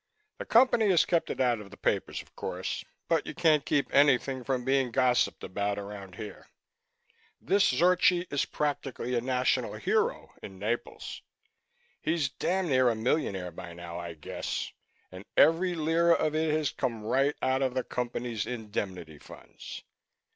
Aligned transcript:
"The 0.39 0.45
Company 0.45 0.89
has 0.89 1.05
kept 1.05 1.29
it 1.29 1.39
out 1.39 1.59
of 1.61 1.69
the 1.69 1.77
papers, 1.77 2.23
of 2.23 2.35
course, 2.35 2.83
but 3.07 3.27
you 3.27 3.35
can't 3.35 3.63
keep 3.67 3.93
anything 3.93 4.43
from 4.43 4.65
being 4.65 4.89
gossiped 4.89 5.43
about 5.43 5.77
around 5.77 6.15
here. 6.15 6.47
This 7.39 7.71
Zorchi 7.71 8.25
is 8.33 8.45
practically 8.45 9.13
a 9.13 9.21
national 9.21 9.73
hero 9.75 10.33
in 10.41 10.57
Naples. 10.57 11.21
He's 12.01 12.29
damn 12.29 12.67
near 12.67 12.89
a 12.89 12.95
millionaire 12.95 13.51
by 13.51 13.73
now, 13.73 13.99
I 13.99 14.15
guess, 14.15 14.71
and 15.11 15.23
every 15.37 15.75
lira 15.75 16.15
of 16.15 16.33
it 16.33 16.51
has 16.51 16.71
come 16.71 17.03
right 17.03 17.35
out 17.39 17.61
of 17.61 17.75
the 17.75 17.83
Company's 17.83 18.47
indemnity 18.47 19.19
funds. 19.19 19.83